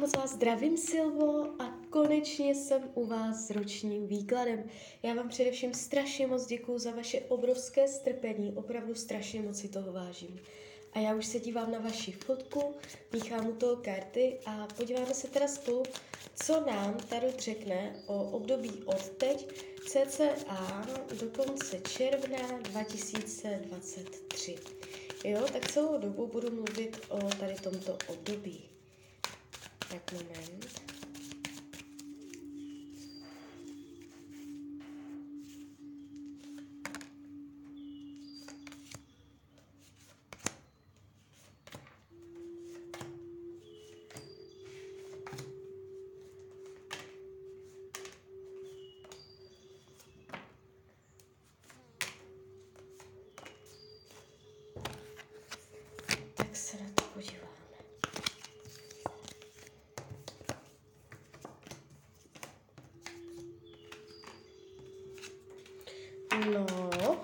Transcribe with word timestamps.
moc 0.00 0.16
vás 0.16 0.32
zdravím, 0.32 0.76
Silvo, 0.76 1.62
a 1.62 1.74
konečně 1.90 2.54
jsem 2.54 2.90
u 2.94 3.06
vás 3.06 3.46
s 3.46 3.50
ročním 3.50 4.06
výkladem. 4.06 4.64
Já 5.02 5.14
vám 5.14 5.28
především 5.28 5.74
strašně 5.74 6.26
moc 6.26 6.46
děkuju 6.46 6.78
za 6.78 6.90
vaše 6.90 7.20
obrovské 7.20 7.88
strpení, 7.88 8.52
opravdu 8.56 8.94
strašně 8.94 9.42
moc 9.42 9.58
si 9.58 9.68
toho 9.68 9.92
vážím. 9.92 10.40
A 10.92 10.98
já 10.98 11.14
už 11.14 11.26
se 11.26 11.40
dívám 11.40 11.70
na 11.70 11.78
vaši 11.78 12.12
fotku, 12.12 12.74
míchám 13.12 13.48
u 13.48 13.52
toho 13.52 13.76
karty 13.76 14.38
a 14.46 14.66
podíváme 14.76 15.14
se 15.14 15.28
teda 15.28 15.48
spolu, 15.48 15.82
co 16.44 16.60
nám 16.66 16.94
Tarot 17.08 17.40
řekne 17.40 17.96
o 18.06 18.30
období 18.30 18.82
od 18.84 19.08
teď, 19.08 19.48
cca 19.86 20.84
do 21.20 21.30
konce 21.36 21.80
června 21.80 22.58
2023. 22.62 24.56
Jo, 25.24 25.46
tak 25.52 25.72
celou 25.72 25.98
dobu 25.98 26.26
budu 26.26 26.50
mluvit 26.50 27.00
o 27.08 27.18
tady 27.18 27.54
tomto 27.54 27.98
období. 28.08 28.69
Tak 29.90 30.12
moment. 30.12 30.80
Tak 56.36 56.56
se 56.56 56.76
na 56.76 56.90
to 56.94 57.04
podíváme. 57.04 57.50
No, 66.38 67.22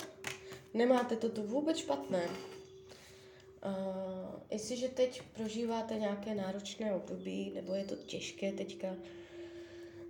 nemáte 0.75 1.17
to 1.17 1.29
tu 1.29 1.43
vůbec 1.43 1.77
špatné. 1.77 2.29
Uh, 3.65 4.41
jestliže 4.51 4.89
teď 4.89 5.23
prožíváte 5.23 5.95
nějaké 5.95 6.35
náročné 6.35 6.95
období, 6.95 7.53
nebo 7.55 7.75
je 7.75 7.85
to 7.85 7.97
těžké 7.97 8.53
teďka, 8.53 8.97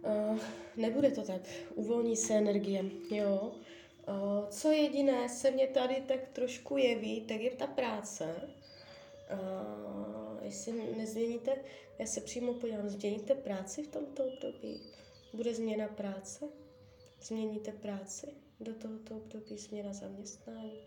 uh, 0.02 0.38
nebude 0.76 1.10
to 1.10 1.22
tak. 1.22 1.40
Uvolní 1.74 2.16
se 2.16 2.34
energie, 2.34 2.84
jo. 3.10 3.52
Uh, 4.08 4.48
co 4.48 4.70
jediné 4.70 5.28
se 5.28 5.50
mě 5.50 5.66
tady 5.66 6.02
tak 6.08 6.28
trošku 6.32 6.76
jeví, 6.76 7.20
tak 7.20 7.40
je 7.40 7.50
ta 7.50 7.66
práce. 7.66 8.48
Uh, 9.32 10.44
jestli 10.44 10.96
nezměníte, 10.96 11.56
já 11.98 12.06
se 12.06 12.20
přímo 12.20 12.54
podívám, 12.54 12.88
změníte 12.88 13.34
práci 13.34 13.82
v 13.82 13.88
tomto 13.88 14.24
období? 14.24 14.80
Bude 15.32 15.54
změna 15.54 15.88
práce? 15.88 16.48
Změníte 17.22 17.72
práci 17.72 18.45
do 18.60 18.74
tohoto 18.74 19.16
období, 19.16 19.58
změna 19.58 19.92
zaměstnání? 19.92 20.80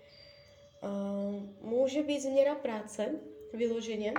Může 1.61 2.03
být 2.03 2.19
změna 2.19 2.55
práce, 2.55 3.19
vyloženě, 3.53 4.13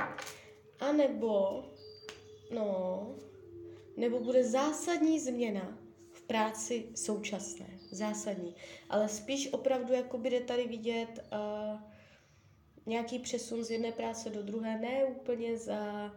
anebo, 0.80 1.64
no, 2.54 3.14
nebo 3.96 4.20
bude 4.20 4.44
zásadní 4.44 5.20
změna 5.20 5.78
v 6.12 6.22
práci 6.22 6.88
současné, 6.94 7.66
zásadní. 7.90 8.54
Ale 8.88 9.08
spíš 9.08 9.52
opravdu, 9.52 9.92
jako 9.92 10.18
bude 10.18 10.40
tady 10.40 10.66
vidět 10.66 11.24
uh, 11.32 11.80
nějaký 12.86 13.18
přesun 13.18 13.64
z 13.64 13.70
jedné 13.70 13.92
práce 13.92 14.30
do 14.30 14.42
druhé, 14.42 14.78
ne 14.78 15.04
úplně 15.04 15.58
za 15.58 16.12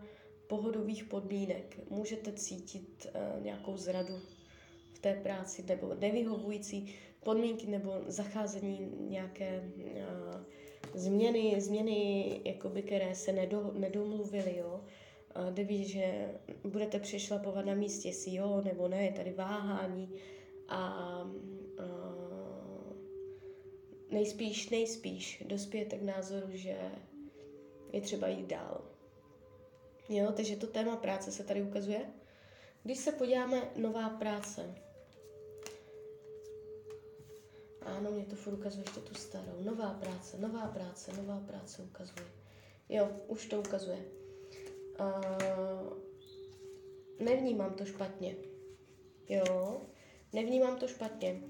pohodových 0.47 1.03
podmínek. 1.03 1.89
Můžete 1.89 2.33
cítit 2.33 3.07
uh, 3.07 3.43
nějakou 3.43 3.77
zradu 3.77 4.19
v 4.93 4.99
té 4.99 5.15
práci 5.15 5.63
nebo 5.67 5.93
nevyhovující 5.93 6.95
podmínky 7.23 7.67
nebo 7.67 7.93
zacházení 8.07 8.91
nějaké 8.99 9.71
uh, 9.77 10.41
změny, 10.93 11.61
změny 11.61 12.41
jakoby, 12.45 12.81
které 12.81 13.15
se 13.15 13.31
nedo, 13.31 13.71
nedomluvily, 13.73 14.57
jo. 14.57 14.81
Uh, 15.35 15.53
jde 15.53 15.83
že 15.83 16.31
budete 16.63 16.99
přešlapovat 16.99 17.65
na 17.65 17.73
místě, 17.73 18.07
jestli 18.09 18.35
jo 18.35 18.61
nebo 18.65 18.87
ne, 18.87 19.03
je 19.03 19.11
tady 19.11 19.33
váhání 19.33 20.09
a 20.67 21.21
uh, 21.23 22.93
nejspíš, 24.11 24.69
nejspíš 24.69 25.43
dospějete 25.47 25.97
k 25.97 26.01
názoru, 26.01 26.47
že 26.49 26.77
je 27.93 28.01
třeba 28.01 28.27
jít 28.27 28.47
dál. 28.47 28.81
Jo, 30.09 30.31
takže 30.35 30.55
to 30.55 30.67
téma 30.67 30.95
práce 30.95 31.31
se 31.31 31.43
tady 31.43 31.61
ukazuje. 31.61 32.01
Když 32.83 32.97
se 32.97 33.11
podíváme 33.11 33.71
nová 33.75 34.09
práce, 34.09 34.75
ano, 37.97 38.11
mě 38.11 38.25
to 38.25 38.35
furt 38.35 38.53
ukazuje 38.53 38.83
ještě 38.87 38.99
tu 38.99 39.15
starou. 39.15 39.63
Nová 39.63 39.93
práce, 39.93 40.37
nová 40.37 40.67
práce, 40.67 41.11
nová 41.17 41.39
práce 41.39 41.81
ukazuje. 41.81 42.25
Jo, 42.89 43.09
už 43.27 43.45
to 43.45 43.59
ukazuje. 43.59 44.05
Uh, 44.99 45.97
nevnímám 47.19 47.73
to 47.73 47.85
špatně. 47.85 48.35
Jo, 49.29 49.81
nevnímám 50.33 50.77
to 50.77 50.87
špatně. 50.87 51.41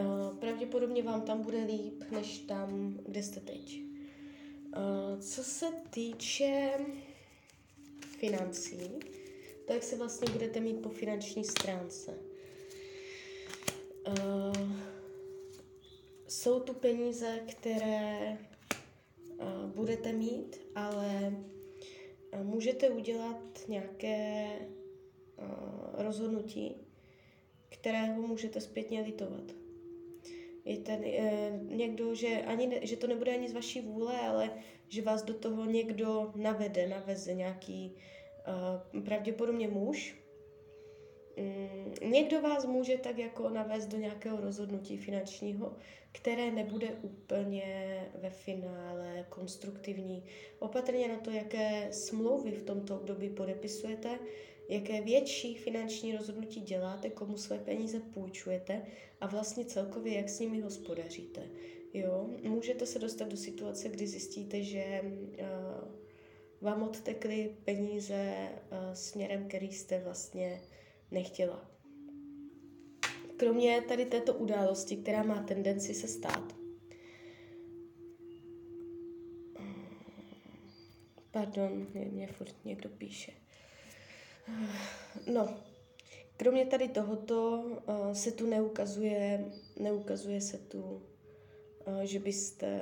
Uh, 0.00 0.36
pravděpodobně 0.36 1.02
vám 1.02 1.22
tam 1.22 1.42
bude 1.42 1.64
líp, 1.64 2.04
než 2.10 2.38
tam, 2.38 2.98
kde 3.06 3.22
jste 3.22 3.40
teď. 3.40 3.82
Uh, 4.76 5.20
co 5.20 5.44
se 5.44 5.66
týče 5.90 6.72
financí, 8.18 8.90
tak 9.66 9.82
se 9.82 9.96
vlastně 9.96 10.32
budete 10.32 10.60
mít 10.60 10.82
po 10.82 10.88
finanční 10.88 11.44
stránce. 11.44 12.14
Uh, 14.08 14.91
jsou 16.32 16.60
tu 16.60 16.74
peníze, 16.74 17.40
které 17.46 18.38
uh, 19.38 19.70
budete 19.74 20.12
mít, 20.12 20.60
ale 20.74 21.34
uh, 22.34 22.44
můžete 22.44 22.90
udělat 22.90 23.68
nějaké 23.68 24.48
uh, 25.38 26.02
rozhodnutí, 26.02 26.76
kterého 27.68 28.22
můžete 28.22 28.60
zpětně 28.60 29.00
litovat. 29.00 29.44
Je 30.64 30.78
uh, 30.78 31.76
někdo, 31.76 32.14
že, 32.14 32.42
ani 32.42 32.66
ne, 32.66 32.86
že 32.86 32.96
to 32.96 33.06
nebude 33.06 33.34
ani 33.34 33.48
z 33.48 33.52
vaší 33.52 33.80
vůle, 33.80 34.20
ale 34.20 34.50
že 34.88 35.02
vás 35.02 35.22
do 35.22 35.34
toho 35.34 35.64
někdo 35.64 36.32
navede, 36.36 36.88
naveze 36.88 37.34
nějaký 37.34 37.96
pravděpodobně 39.04 39.68
muž, 39.68 40.21
Mm, 41.36 42.12
někdo 42.12 42.40
vás 42.40 42.64
může 42.64 42.98
tak 42.98 43.18
jako 43.18 43.48
navést 43.48 43.88
do 43.88 43.96
nějakého 43.96 44.40
rozhodnutí 44.40 44.96
finančního, 44.96 45.76
které 46.12 46.50
nebude 46.50 46.88
úplně 47.02 47.98
ve 48.14 48.30
finále 48.30 49.26
konstruktivní. 49.28 50.24
Opatrně 50.58 51.08
na 51.08 51.16
to, 51.16 51.30
jaké 51.30 51.88
smlouvy 51.92 52.50
v 52.50 52.62
tomto 52.62 52.96
období 52.96 53.30
podepisujete, 53.30 54.18
jaké 54.68 55.00
větší 55.00 55.56
finanční 55.56 56.16
rozhodnutí 56.16 56.60
děláte, 56.60 57.10
komu 57.10 57.36
své 57.36 57.58
peníze 57.58 58.00
půjčujete 58.00 58.82
a 59.20 59.26
vlastně 59.26 59.64
celkově, 59.64 60.16
jak 60.16 60.28
s 60.28 60.40
nimi 60.40 60.60
hospodaříte. 60.60 61.42
Jo? 61.94 62.30
Můžete 62.42 62.86
se 62.86 62.98
dostat 62.98 63.28
do 63.28 63.36
situace, 63.36 63.88
kdy 63.88 64.06
zjistíte, 64.06 64.62
že 64.62 65.00
uh, 65.02 65.08
vám 66.60 66.82
odtekly 66.82 67.56
peníze 67.64 68.48
uh, 68.50 68.92
směrem, 68.92 69.48
který 69.48 69.72
jste 69.72 69.98
vlastně 69.98 70.60
nechtěla. 71.12 71.70
Kromě 73.36 73.82
tady 73.88 74.04
této 74.04 74.34
události, 74.34 74.96
která 74.96 75.22
má 75.22 75.42
tendenci 75.42 75.94
se 75.94 76.08
stát, 76.08 76.62
Pardon, 81.32 81.86
mě, 81.94 82.04
mě 82.04 82.26
furt 82.26 82.54
někdo 82.64 82.88
píše. 82.88 83.32
No, 85.32 85.56
kromě 86.36 86.66
tady 86.66 86.88
tohoto 86.88 87.64
uh, 87.88 88.12
se 88.12 88.32
tu 88.32 88.46
neukazuje, 88.46 89.44
neukazuje 89.78 90.40
se 90.40 90.58
tu, 90.58 90.82
uh, 90.82 92.00
že 92.02 92.18
byste 92.18 92.80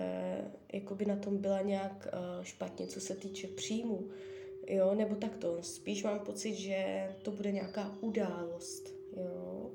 jakoby 0.73 1.05
na 1.05 1.17
tom 1.17 1.38
byla 1.38 1.61
nějak 1.61 2.09
uh, 2.12 2.44
špatně, 2.44 2.87
co 2.87 3.00
se 3.00 3.15
týče 3.17 3.49
příjmu. 3.49 4.09
Jo, 4.67 4.95
nebo 4.95 5.15
takto. 5.15 5.62
Spíš 5.62 6.03
mám 6.03 6.19
pocit, 6.19 6.55
že 6.55 7.09
to 7.23 7.31
bude 7.31 7.53
nějaká 7.53 7.97
událost. 8.01 8.95
Jo. 9.17 9.71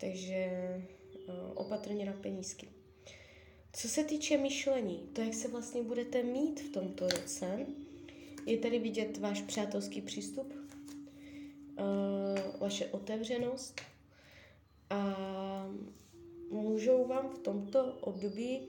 Takže 0.00 0.50
uh, 1.28 1.34
opatrně 1.54 2.06
na 2.06 2.12
penízky. 2.12 2.68
Co 3.72 3.88
se 3.88 4.04
týče 4.04 4.38
myšlení, 4.38 5.08
to, 5.12 5.20
jak 5.20 5.34
se 5.34 5.48
vlastně 5.48 5.82
budete 5.82 6.22
mít 6.22 6.60
v 6.60 6.72
tomto 6.72 7.08
roce, 7.08 7.66
je 8.46 8.58
tady 8.58 8.78
vidět 8.78 9.18
váš 9.18 9.42
přátelský 9.42 10.00
přístup, 10.00 10.52
uh, 10.52 12.60
vaše 12.60 12.86
otevřenost 12.86 13.80
a 14.90 15.16
můžou 16.50 17.06
vám 17.06 17.30
v 17.30 17.38
tomto 17.38 17.92
období 18.00 18.60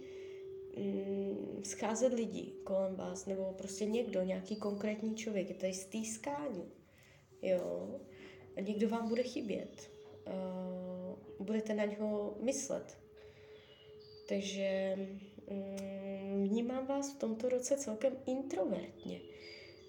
mm, 0.77 1.63
scházet 1.63 2.13
lidi 2.13 2.53
kolem 2.63 2.95
vás, 2.95 3.25
nebo 3.25 3.53
prostě 3.57 3.85
někdo, 3.85 4.23
nějaký 4.23 4.55
konkrétní 4.55 5.15
člověk. 5.15 5.49
Je 5.49 5.55
tady 5.55 5.73
stýskání. 5.73 6.71
jo. 7.41 7.99
A 8.57 8.61
někdo 8.61 8.89
vám 8.89 9.09
bude 9.09 9.23
chybět. 9.23 9.91
Uh, 10.27 11.45
budete 11.45 11.73
na 11.73 11.85
něho 11.85 12.37
myslet. 12.41 12.97
Takže 14.29 14.97
um, 15.45 16.43
vnímám 16.43 16.87
vás 16.87 17.13
v 17.13 17.19
tomto 17.19 17.49
roce 17.49 17.77
celkem 17.77 18.13
introvertně. 18.25 19.21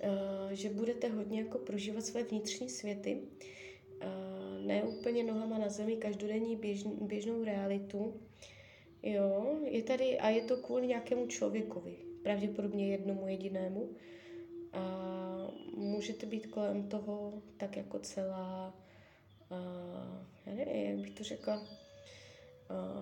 Uh, 0.04 0.50
že 0.50 0.70
budete 0.70 1.08
hodně 1.08 1.40
jako 1.40 1.58
prožívat 1.58 2.04
své 2.04 2.22
vnitřní 2.22 2.68
světy. 2.70 3.20
Uh, 4.04 4.66
ne 4.66 4.82
úplně 4.82 5.24
nohama 5.24 5.58
na 5.58 5.68
zemi, 5.68 5.96
každodenní 5.96 6.56
běž, 6.56 6.82
běžnou 6.82 7.44
realitu. 7.44 8.20
Jo, 9.02 9.58
je 9.64 9.82
tady, 9.82 10.18
a 10.18 10.28
je 10.28 10.42
to 10.42 10.56
kvůli 10.56 10.86
nějakému 10.86 11.26
člověkovi, 11.26 11.96
pravděpodobně 12.22 12.88
jednomu 12.88 13.28
jedinému. 13.28 13.90
A 14.72 14.82
můžete 15.74 16.26
být 16.26 16.46
kolem 16.46 16.88
toho 16.88 17.42
tak 17.56 17.76
jako 17.76 17.98
celá, 17.98 18.74
uh, 19.50 20.26
já 20.46 20.54
nevím, 20.54 20.90
jak 20.90 20.98
bych 20.98 21.10
to 21.14 21.24
řekla, 21.24 21.62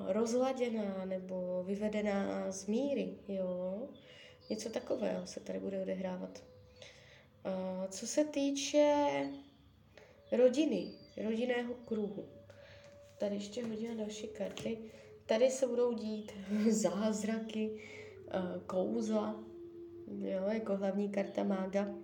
rozladěná 0.09 1.05
nebo 1.05 1.65
vyvedená 1.67 2.53
z 2.53 2.67
míry, 2.67 3.15
jo. 3.29 3.89
Něco 4.51 4.71
takového 4.71 5.27
se 5.27 5.41
tady 5.41 5.59
bude 5.59 5.83
odehrávat. 5.83 6.43
Uh, 7.47 7.87
co 7.91 8.07
se 8.07 8.25
týče 8.25 9.07
rodiny, 10.33 10.91
rodinného 11.25 11.75
kruhu, 11.75 12.29
tady 13.19 13.35
ještě 13.35 13.67
hodně 13.67 13.95
další 13.95 14.29
karty. 14.29 14.79
Tady 15.29 15.51
se 15.51 15.67
budou 15.67 15.93
dít 15.93 16.33
zázraky, 16.71 17.71
uh, 17.71 18.63
kouzla, 18.67 19.45
jo, 20.07 20.43
jako 20.53 20.77
hlavní 20.77 21.09
karta 21.09 21.45
mága. 21.45 21.95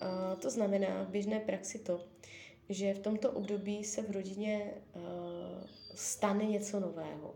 A 0.00 0.36
to 0.36 0.50
znamená 0.50 1.04
v 1.04 1.08
běžné 1.08 1.40
praxi 1.40 1.78
to, 1.78 2.04
že 2.68 2.94
v 2.94 2.98
tomto 2.98 3.32
období 3.32 3.84
se 3.84 4.02
v 4.02 4.10
rodině 4.10 4.74
uh, 4.94 5.02
stane 5.94 6.44
něco 6.44 6.80
nového, 6.80 7.34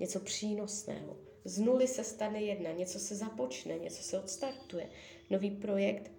něco 0.00 0.20
přínosného. 0.20 1.16
Z 1.44 1.58
nuly 1.58 1.88
se 1.88 2.04
stane 2.04 2.42
jedna, 2.42 2.72
něco 2.72 2.98
se 2.98 3.14
započne, 3.16 3.78
něco 3.78 4.02
se 4.02 4.18
odstartuje, 4.18 4.88
nový 5.30 5.50
projekt. 5.50 6.12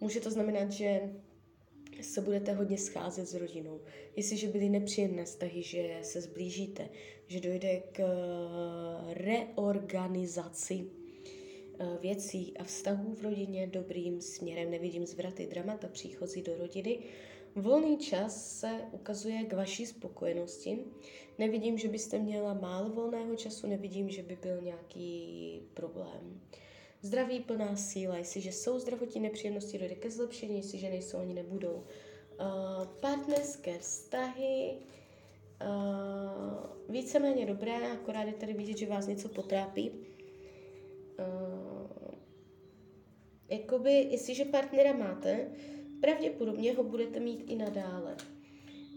Může 0.00 0.20
to 0.20 0.30
znamenat, 0.30 0.72
že 0.72 1.00
se 2.00 2.20
budete 2.20 2.52
hodně 2.52 2.78
scházet 2.78 3.26
s 3.26 3.34
rodinou. 3.34 3.80
Jestliže 4.16 4.48
byly 4.48 4.68
nepříjemné 4.68 5.24
vztahy, 5.24 5.62
že 5.62 5.98
se 6.02 6.20
zblížíte, 6.20 6.88
že 7.26 7.40
dojde 7.40 7.82
k 7.92 8.02
reorganizaci 9.12 10.86
Eh, 11.82 11.98
věcí 12.00 12.56
a 12.58 12.64
vztahů 12.64 13.14
v 13.14 13.22
rodině 13.22 13.66
dobrým 13.66 14.20
směrem. 14.20 14.70
Nevidím 14.70 15.06
zvraty, 15.06 15.46
dramata, 15.46 15.88
příchozí 15.88 16.42
do 16.42 16.58
rodiny. 16.58 16.98
Volný 17.54 17.98
čas 17.98 18.58
se 18.58 18.80
ukazuje 18.92 19.44
k 19.44 19.52
vaší 19.52 19.86
spokojenosti. 19.86 20.78
Nevidím, 21.38 21.78
že 21.78 21.88
byste 21.88 22.18
měla 22.18 22.54
málo 22.54 22.88
volného 22.88 23.36
času, 23.36 23.66
nevidím, 23.66 24.10
že 24.10 24.22
by 24.22 24.36
byl 24.42 24.60
nějaký 24.62 25.62
problém. 25.74 26.40
Zdraví 27.02 27.40
plná 27.40 27.76
síla, 27.76 28.16
jestliže 28.16 28.52
jsou 28.52 28.78
zdravotní 28.78 29.20
nepříjemnosti, 29.20 29.78
dojde 29.78 29.94
ke 29.94 30.10
zlepšení, 30.10 30.56
jestliže 30.56 30.90
nejsou, 30.90 31.18
ani 31.18 31.34
nebudou. 31.34 31.72
Uh, 32.40 32.86
partnerské 33.00 33.78
vztahy, 33.78 34.76
uh, 35.62 36.94
víceméně 36.94 37.46
dobré, 37.46 37.92
akorát 37.92 38.22
je 38.22 38.32
tady 38.32 38.52
vidět, 38.52 38.78
že 38.78 38.86
vás 38.86 39.06
něco 39.06 39.28
potrápí 39.28 39.90
uh, 39.90 39.96
jakoby, 43.48 43.92
jestliže 43.92 44.44
partnera 44.44 44.92
máte, 44.92 45.48
pravděpodobně 46.00 46.74
ho 46.74 46.84
budete 46.84 47.20
mít 47.20 47.44
i 47.50 47.56
nadále. 47.56 48.16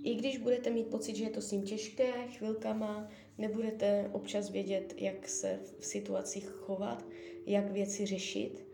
I 0.04 0.16
když 0.16 0.38
budete 0.38 0.70
mít 0.70 0.88
pocit, 0.88 1.16
že 1.16 1.24
je 1.24 1.30
to 1.30 1.42
s 1.42 1.52
ním 1.52 1.64
těžké, 1.64 2.28
chvilkama, 2.28 3.10
nebudete 3.38 4.10
občas 4.14 4.50
vědět, 4.50 4.94
jak 4.98 5.30
se 5.30 5.60
v 5.80 5.86
situacích 5.86 6.50
chovat, 6.50 7.06
jak 7.46 7.72
věci 7.72 8.06
řešit. 8.06 8.66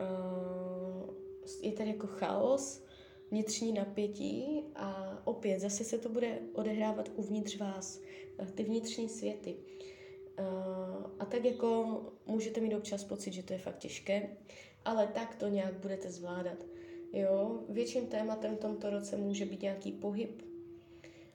Uh, 0.00 1.14
je 1.62 1.72
tady 1.72 1.90
jako 1.90 2.06
chaos, 2.06 2.84
vnitřní 3.30 3.72
napětí 3.72 4.62
a 4.74 5.18
opět 5.24 5.60
zase 5.60 5.84
se 5.84 5.98
to 5.98 6.08
bude 6.08 6.38
odehrávat 6.52 7.10
uvnitř 7.16 7.58
vás, 7.58 8.00
ty 8.54 8.62
vnitřní 8.62 9.08
světy. 9.08 9.56
Uh, 10.38 11.06
a 11.18 11.24
tak 11.24 11.44
jako 11.44 12.00
můžete 12.26 12.60
mít 12.60 12.74
občas 12.74 13.04
pocit, 13.04 13.32
že 13.32 13.42
to 13.42 13.52
je 13.52 13.58
fakt 13.58 13.78
těžké, 13.78 14.36
ale 14.84 15.06
tak 15.06 15.34
to 15.34 15.48
nějak 15.48 15.74
budete 15.74 16.10
zvládat. 16.10 16.66
Jo, 17.12 17.64
větším 17.68 18.06
tématem 18.06 18.56
v 18.56 18.60
tomto 18.60 18.90
roce 18.90 19.16
může 19.16 19.44
být 19.44 19.62
nějaký 19.62 19.92
pohyb, 19.92 20.53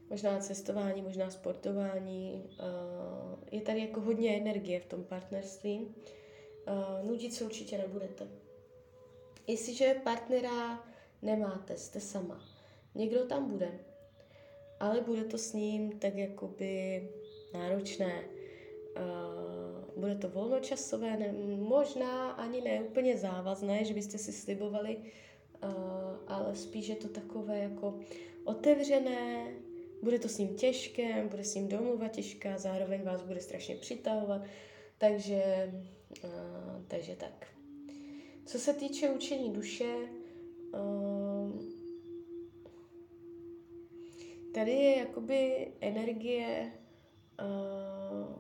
možná 0.10 0.40
cestování, 0.40 1.02
možná 1.02 1.30
sportování. 1.30 2.50
Uh, 2.60 3.40
je 3.52 3.62
tady 3.62 3.80
jako 3.80 4.02
hodně 4.02 4.38
energie 4.38 4.80
v 4.80 4.86
tom 4.86 5.04
partnerství. 5.04 5.80
Uh, 5.80 7.08
nudit 7.08 7.34
se 7.34 7.44
určitě 7.46 7.78
nebudete. 7.78 8.28
Jestliže 9.48 10.02
partnera 10.04 10.84
nemáte, 11.22 11.78
jste 11.78 12.00
sama, 12.00 12.44
někdo 12.96 13.26
tam 13.26 13.50
bude, 13.50 13.80
ale 14.80 15.02
bude 15.02 15.24
to 15.24 15.38
s 15.38 15.54
ním 15.54 16.00
tak 16.00 16.16
jakoby 16.16 17.10
náročné 17.54 18.24
Uh, 18.90 20.02
bude 20.02 20.16
to 20.16 20.30
volnočasové, 20.30 21.18
ne, 21.18 21.34
možná 21.58 22.32
ani 22.32 22.62
ne 22.62 22.82
úplně 22.82 23.18
závazné, 23.18 23.86
že 23.86 23.94
byste 23.94 24.18
si 24.18 24.32
slibovali, 24.32 24.98
ale 26.28 26.56
spíš 26.56 26.88
je 26.88 26.96
to 26.96 27.08
takové 27.08 27.60
jako 27.60 28.00
otevřené, 28.44 29.54
bude 30.04 30.20
to 30.20 30.30
s 30.30 30.38
ním 30.38 30.56
těžké, 30.56 31.28
bude 31.28 31.44
s 31.44 31.56
ním 31.56 31.68
domluva 31.68 32.08
těžká, 32.08 32.58
zároveň 32.58 33.04
vás 33.04 33.22
bude 33.22 33.42
strašně 33.42 33.76
přitahovat, 33.76 34.42
takže, 34.98 35.74
uh, 36.24 36.30
takže 36.88 37.16
tak. 37.16 37.48
Co 38.46 38.60
se 38.60 38.74
týče 38.74 39.10
učení 39.10 39.54
duše, 39.54 39.96
uh, 40.74 41.62
tady 44.54 44.72
je 44.72 44.98
jakoby 44.98 45.72
energie 45.82 46.72
uh, 47.42 48.36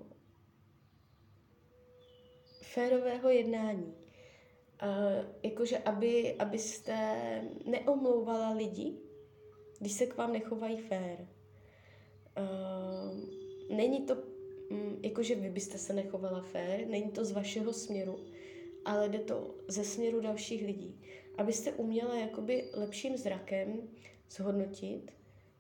férového 2.61 3.29
jednání. 3.29 3.93
Uh, 4.83 5.25
jakože 5.43 5.77
aby, 5.77 6.35
abyste 6.35 6.95
neomlouvala 7.65 8.53
lidi, 8.53 8.93
když 9.79 9.93
se 9.93 10.05
k 10.05 10.17
vám 10.17 10.33
nechovají 10.33 10.77
fér. 10.77 11.27
Uh, 12.39 13.19
není 13.77 14.01
to, 14.01 14.15
um, 14.69 14.99
jakože 15.03 15.35
vy 15.35 15.49
byste 15.49 15.77
se 15.77 15.93
nechovala 15.93 16.41
fér, 16.41 16.87
není 16.87 17.11
to 17.11 17.25
z 17.25 17.31
vašeho 17.31 17.73
směru, 17.73 18.19
ale 18.85 19.09
jde 19.09 19.19
to 19.19 19.55
ze 19.67 19.83
směru 19.83 20.21
dalších 20.21 20.65
lidí. 20.65 21.01
Abyste 21.37 21.71
uměla 21.71 22.15
jakoby 22.15 22.69
lepším 22.73 23.17
zrakem 23.17 23.89
zhodnotit, 24.29 25.11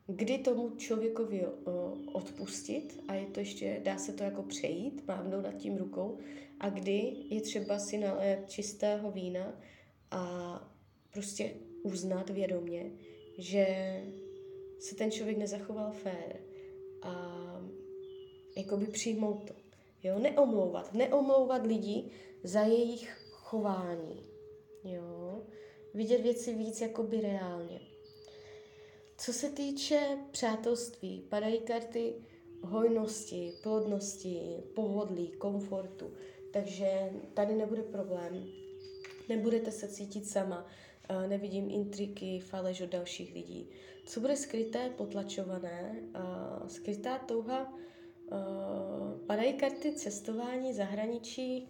kdy 0.07 0.37
tomu 0.37 0.75
člověkovi 0.75 1.45
odpustit 2.13 3.03
a 3.07 3.13
je 3.13 3.25
to 3.25 3.39
ještě, 3.39 3.81
dá 3.83 3.97
se 3.97 4.13
to 4.13 4.23
jako 4.23 4.43
přejít, 4.43 5.07
mávnout 5.07 5.43
nad 5.43 5.55
tím 5.55 5.77
rukou 5.77 6.17
a 6.59 6.69
kdy 6.69 7.13
je 7.29 7.41
třeba 7.41 7.79
si 7.79 7.97
nalét 7.97 8.49
čistého 8.49 9.11
vína 9.11 9.61
a 10.11 10.53
prostě 11.13 11.53
uznat 11.83 12.29
vědomě, 12.29 12.91
že 13.37 13.67
se 14.79 14.95
ten 14.95 15.11
člověk 15.11 15.37
nezachoval 15.37 15.91
fér 15.91 16.39
a 17.01 17.35
jakoby 18.57 18.85
přijmout 18.85 19.47
to. 19.47 19.53
Jo, 20.03 20.19
neomlouvat. 20.19 20.93
Neomlouvat 20.93 21.65
lidi 21.65 22.11
za 22.43 22.61
jejich 22.61 23.17
chování. 23.29 24.23
Jo, 24.83 25.43
vidět 25.93 26.21
věci 26.21 26.53
víc 26.53 26.81
jakoby 26.81 27.21
reálně. 27.21 27.79
Co 29.17 29.33
se 29.33 29.49
týče 29.49 30.17
přátelství, 30.31 31.21
padají 31.29 31.59
karty 31.59 32.13
hojnosti, 32.61 33.53
plodnosti, 33.63 34.63
pohodlí, 34.75 35.31
komfortu. 35.31 36.13
Takže 36.53 37.11
tady 37.33 37.55
nebude 37.55 37.83
problém. 37.83 38.45
Nebudete 39.29 39.71
se 39.71 39.87
cítit 39.87 40.27
sama. 40.27 40.67
Nevidím 41.27 41.71
intriky, 41.71 42.39
faleš 42.39 42.81
od 42.81 42.89
dalších 42.89 43.33
lidí. 43.33 43.69
Co 44.05 44.19
bude 44.19 44.35
skryté, 44.35 44.89
potlačované? 44.89 45.95
Skrytá 46.67 47.17
touha, 47.17 47.73
padají 49.27 49.53
karty 49.53 49.93
cestování, 49.93 50.73
zahraničí, 50.73 51.69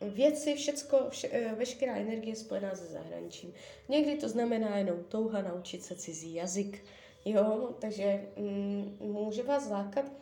věci, 0.00 0.54
všecko, 0.54 1.06
vše, 1.10 1.28
eh, 1.32 1.54
veškerá 1.54 1.96
energie 1.96 2.36
spojená 2.36 2.74
se 2.74 2.86
zahraničím. 2.86 3.52
Někdy 3.88 4.16
to 4.16 4.28
znamená 4.28 4.78
jenom 4.78 5.04
touha 5.04 5.42
naučit 5.42 5.82
se 5.82 5.96
cizí 5.96 6.34
jazyk, 6.34 6.84
jo, 7.24 7.74
takže 7.80 8.26
mm, 8.36 8.96
může 9.00 9.42
vás 9.42 9.70
lákat 9.70 10.12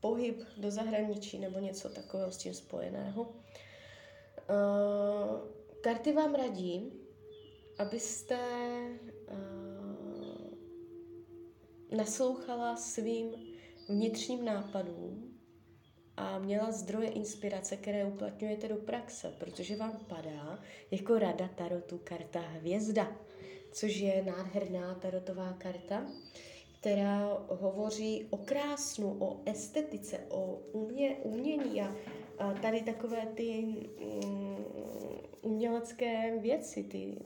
pohyb 0.00 0.42
do 0.56 0.70
zahraničí 0.70 1.38
nebo 1.38 1.58
něco 1.58 1.88
takového 1.88 2.32
s 2.32 2.36
tím 2.36 2.54
spojeného. 2.54 3.22
Uh, 3.22 3.34
karty 5.80 6.12
vám 6.12 6.34
radí, 6.34 6.92
abyste 7.78 8.38
uh, 9.30 9.50
naslouchala 11.96 12.76
svým 12.76 13.34
vnitřním 13.88 14.44
nápadům 14.44 15.30
a 16.16 16.38
měla 16.38 16.72
zdroje 16.72 17.08
inspirace, 17.08 17.76
které 17.76 18.04
uplatňujete 18.04 18.68
do 18.68 18.76
praxe, 18.76 19.34
protože 19.38 19.76
vám 19.76 20.04
padá 20.08 20.58
jako 20.90 21.18
rada 21.18 21.48
tarotu 21.48 22.00
karta 22.04 22.40
hvězda, 22.40 23.12
což 23.72 23.96
je 23.96 24.22
nádherná 24.24 24.94
tarotová 24.94 25.52
karta, 25.52 26.06
která 26.80 27.44
hovoří 27.48 28.26
o 28.30 28.36
krásnu, 28.36 29.16
o 29.18 29.40
estetice, 29.46 30.18
o 30.28 30.54
umě, 30.72 31.16
umění 31.22 31.82
a 31.82 31.94
tady 32.62 32.82
takové 32.82 33.26
ty 33.34 33.62
mm, 34.24 34.64
umělecké 35.42 36.38
věci, 36.38 36.82
ty 36.84 37.16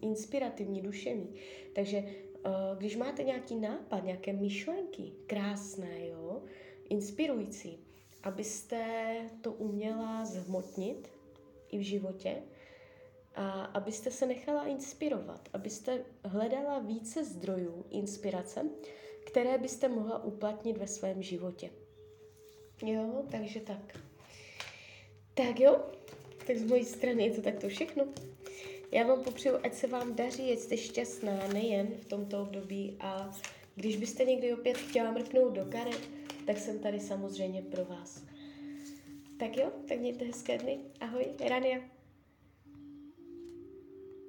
inspirativní, 0.00 0.80
duševní. 0.82 1.34
Takže 1.74 1.98
uh, 1.98 2.78
když 2.78 2.96
máte 2.96 3.22
nějaký 3.22 3.56
nápad, 3.56 4.04
nějaké 4.04 4.32
myšlenky 4.32 5.12
krásné, 5.26 6.06
jo, 6.06 6.42
inspirující, 6.88 7.78
abyste 8.22 8.84
to 9.40 9.52
uměla 9.52 10.24
zhmotnit 10.24 11.10
i 11.70 11.78
v 11.78 11.82
životě 11.82 12.42
a 13.34 13.62
abyste 13.62 14.10
se 14.10 14.26
nechala 14.26 14.64
inspirovat, 14.64 15.48
abyste 15.52 16.04
hledala 16.24 16.78
více 16.78 17.24
zdrojů 17.24 17.84
inspirace, 17.90 18.64
které 19.26 19.58
byste 19.58 19.88
mohla 19.88 20.24
uplatnit 20.24 20.78
ve 20.78 20.86
svém 20.86 21.22
životě. 21.22 21.70
Jo, 22.82 23.24
takže 23.30 23.60
tak. 23.60 24.11
Tak 25.34 25.60
jo, 25.60 25.80
tak 26.46 26.56
z 26.56 26.64
mojí 26.64 26.84
strany 26.84 27.24
je 27.24 27.30
to 27.30 27.42
takto 27.42 27.68
všechno. 27.68 28.04
Já 28.92 29.06
vám 29.06 29.24
popřeju, 29.24 29.54
ať 29.62 29.74
se 29.74 29.86
vám 29.86 30.14
daří, 30.14 30.52
ať 30.52 30.58
jste 30.58 30.76
šťastná 30.76 31.48
nejen 31.48 31.86
v 31.86 32.04
tomto 32.04 32.42
období 32.42 32.96
a 33.00 33.30
když 33.74 33.96
byste 33.96 34.24
někdy 34.24 34.54
opět 34.54 34.76
chtěla 34.76 35.10
mrknout 35.10 35.52
do 35.54 35.64
karet, 35.64 36.00
tak 36.46 36.58
jsem 36.58 36.78
tady 36.78 37.00
samozřejmě 37.00 37.62
pro 37.62 37.84
vás. 37.84 38.22
Tak 39.38 39.56
jo, 39.56 39.72
tak 39.88 39.98
mějte 39.98 40.24
hezké 40.24 40.58
dny. 40.58 40.78
Ahoj, 41.00 41.26
Rania. 41.48 42.01